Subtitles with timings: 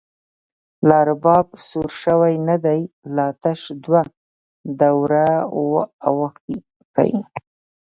[0.87, 2.81] لا رباب سور شوۍ ندۍ،
[3.15, 4.01] لا تش دوه
[4.79, 5.27] دوره
[6.07, 6.59] اوښتۍ